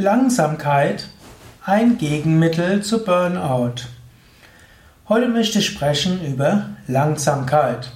[0.00, 1.08] Langsamkeit
[1.66, 3.82] ein Gegenmittel zu Burnout.
[5.10, 7.92] Heute möchte ich sprechen über Langsamkeit.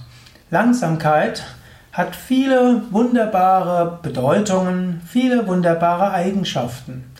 [0.51, 1.43] Langsamkeit
[1.91, 7.11] hat viele wunderbare Bedeutungen, viele wunderbare Eigenschaften.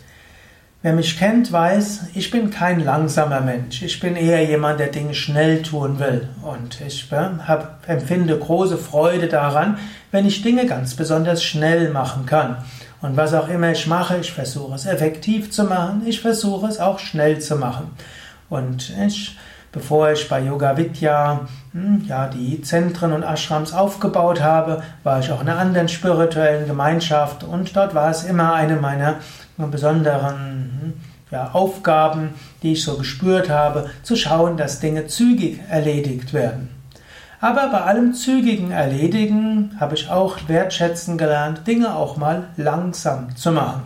[0.83, 3.81] Wer mich kennt, weiß, ich bin kein langsamer Mensch.
[3.81, 6.29] Ich bin eher jemand, der Dinge schnell tun will.
[6.43, 9.79] Und ich hab, empfinde große Freude daran,
[10.11, 12.57] wenn ich Dinge ganz besonders schnell machen kann.
[13.05, 16.79] Und was auch immer ich mache, ich versuche es effektiv zu machen, ich versuche es
[16.79, 17.91] auch schnell zu machen.
[18.49, 19.37] Und ich,
[19.71, 21.41] bevor ich bei Yoga Vidya
[21.71, 26.65] hm, ja, die Zentren und Ashrams aufgebaut habe, war ich auch in einer anderen spirituellen
[26.65, 29.17] Gemeinschaft und dort war es immer eine meiner
[29.57, 30.93] besonderen hm,
[31.29, 36.74] ja, Aufgaben, die ich so gespürt habe, zu schauen, dass Dinge zügig erledigt werden.
[37.41, 43.51] Aber bei allem zügigen Erledigen habe ich auch wertschätzen gelernt, Dinge auch mal langsam zu
[43.51, 43.83] machen.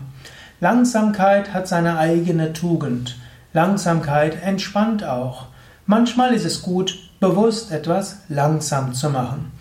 [0.61, 3.17] Langsamkeit hat seine eigene Tugend.
[3.53, 5.47] Langsamkeit entspannt auch.
[5.85, 9.51] Manchmal ist es gut, bewusst etwas langsam zu machen.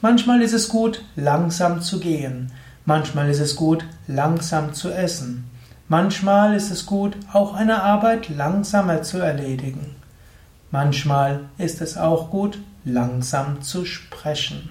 [0.00, 2.52] Manchmal ist es gut, langsam zu gehen.
[2.84, 5.50] Manchmal ist es gut, langsam zu essen.
[5.88, 9.96] Manchmal ist es gut, auch eine Arbeit langsamer zu erledigen.
[10.70, 12.58] Manchmal ist es auch gut,
[12.88, 14.70] langsam zu sprechen.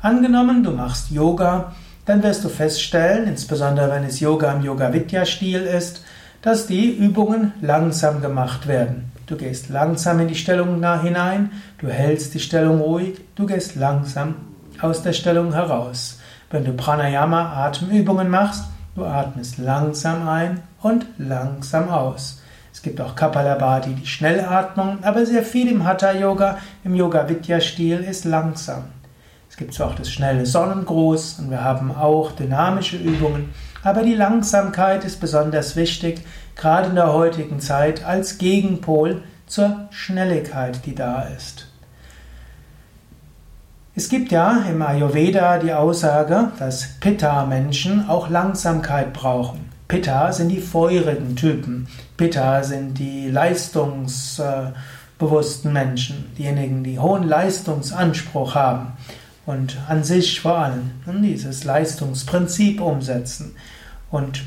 [0.00, 1.72] Angenommen, du machst Yoga,
[2.06, 6.04] dann wirst du feststellen, insbesondere wenn es Yoga im Yoga-Vidya-Stil ist,
[6.42, 9.12] dass die Übungen langsam gemacht werden.
[9.26, 14.34] Du gehst langsam in die Stellung hinein, du hältst die Stellung ruhig, du gehst langsam
[14.80, 16.18] aus der Stellung heraus.
[16.50, 18.64] Wenn du Pranayama Atemübungen machst,
[18.96, 22.41] du atmest langsam ein und langsam aus.
[22.72, 27.60] Es gibt auch Kapalabhati, die Schnellatmung, aber sehr viel im Hatha Yoga, im Yoga Vidya
[27.60, 28.84] Stil ist langsam.
[29.50, 33.52] Es gibt zwar auch das schnelle Sonnengruß und wir haben auch dynamische Übungen,
[33.84, 36.22] aber die Langsamkeit ist besonders wichtig,
[36.56, 41.68] gerade in der heutigen Zeit als Gegenpol zur Schnelligkeit, die da ist.
[43.94, 49.70] Es gibt ja im Ayurveda die Aussage, dass Pitta-Menschen auch Langsamkeit brauchen.
[49.86, 51.86] Pitta sind die feurigen Typen.
[52.22, 58.92] Pitta sind die leistungsbewussten Menschen, diejenigen, die hohen Leistungsanspruch haben
[59.44, 63.56] und an sich vor allem dieses Leistungsprinzip umsetzen.
[64.12, 64.44] Und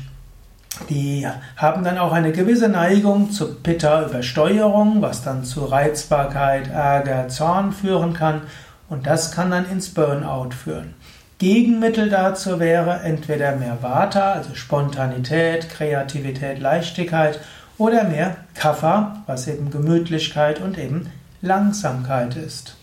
[0.88, 1.28] die
[1.58, 8.14] haben dann auch eine gewisse Neigung zu Pitta-Übersteuerung, was dann zu Reizbarkeit, Ärger, Zorn führen
[8.14, 8.40] kann.
[8.88, 10.94] Und das kann dann ins Burnout führen.
[11.38, 17.40] Gegenmittel dazu wäre entweder mehr Vata, also Spontanität, Kreativität, Leichtigkeit,
[17.78, 21.10] oder mehr Kapha, was eben Gemütlichkeit und eben
[21.42, 22.76] Langsamkeit ist.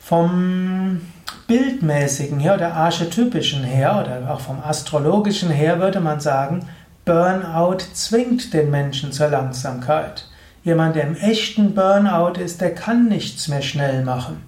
[0.00, 1.00] Vom
[1.46, 6.68] bildmäßigen her oder archetypischen her oder auch vom astrologischen her würde man sagen,
[7.04, 10.28] Burnout zwingt den Menschen zur Langsamkeit.
[10.64, 14.42] Jemand, der im echten Burnout ist, der kann nichts mehr schnell machen.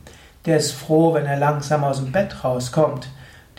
[0.47, 3.09] Der ist froh, wenn er langsam aus dem Bett rauskommt.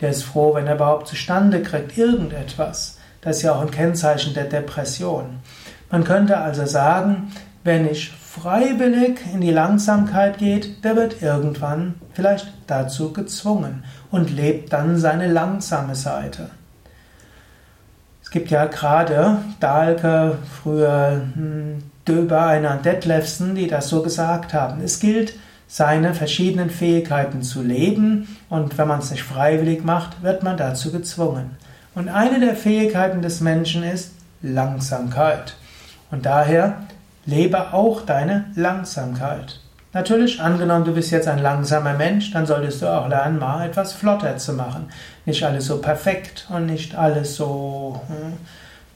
[0.00, 2.98] Der ist froh, wenn er überhaupt zustande kriegt irgendetwas.
[3.20, 5.40] Das ist ja auch ein Kennzeichen der Depression.
[5.90, 7.32] Man könnte also sagen,
[7.64, 14.72] wer nicht freiwillig in die Langsamkeit geht, der wird irgendwann vielleicht dazu gezwungen und lebt
[14.72, 16.50] dann seine langsame Seite.
[18.22, 24.80] Es gibt ja gerade Dahlke, früher hm, Döber, einer Detlefsen, die das so gesagt haben.
[24.82, 25.34] Es gilt,
[25.66, 30.90] seine verschiedenen Fähigkeiten zu leben und wenn man es nicht freiwillig macht, wird man dazu
[30.90, 31.56] gezwungen.
[31.94, 34.12] Und eine der Fähigkeiten des Menschen ist
[34.42, 35.54] Langsamkeit.
[36.10, 36.82] Und daher
[37.26, 39.60] lebe auch deine Langsamkeit.
[39.92, 43.92] Natürlich, angenommen, du bist jetzt ein langsamer Mensch, dann solltest du auch lernen, mal etwas
[43.92, 44.88] flotter zu machen.
[45.26, 48.34] Nicht alles so perfekt und nicht alles so, hm,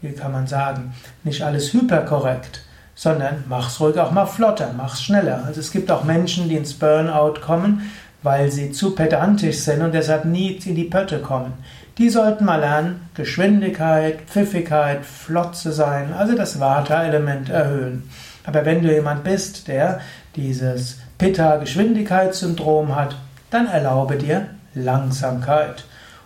[0.00, 0.94] wie kann man sagen,
[1.24, 5.42] nicht alles hyperkorrekt sondern mach's ruhig auch mal flotter, mach's schneller.
[5.46, 7.90] Also es gibt auch Menschen, die ins Burnout kommen,
[8.24, 11.52] weil sie zu pedantisch sind und deshalb nie in die Pötte kommen.
[11.98, 18.10] Die sollten mal lernen, Geschwindigkeit, Pfiffigkeit, flott zu sein, also das Vata-Element erhöhen.
[18.44, 20.00] Aber wenn du jemand bist, der
[20.34, 23.16] dieses Pitta-Geschwindigkeitssyndrom hat,
[23.50, 25.84] dann erlaube dir Langsamkeit.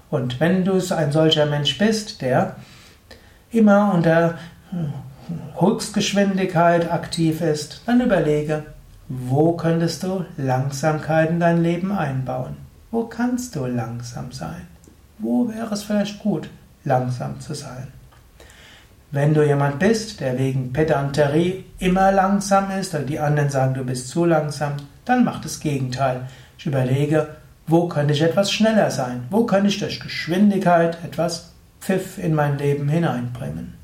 [0.08, 2.56] Und wenn du ein solcher Mensch bist, der
[3.50, 4.38] immer unter
[5.58, 8.62] Höchstgeschwindigkeit aktiv ist, dann überlege,
[9.08, 12.56] wo könntest du Langsamkeit in dein Leben einbauen?
[12.90, 14.66] Wo kannst du langsam sein?
[15.18, 16.48] Wo wäre es vielleicht gut,
[16.84, 17.88] langsam zu sein?
[19.10, 23.84] Wenn du jemand bist, der wegen Pedanterie immer langsam ist, und die anderen sagen, du
[23.84, 24.74] bist zu langsam,
[25.04, 26.28] dann mach das Gegenteil.
[26.58, 27.28] Ich überlege,
[27.66, 29.24] wo könnte ich etwas schneller sein?
[29.30, 33.74] Wo könnte ich durch Geschwindigkeit etwas Pfiff in mein Leben hineinbringen.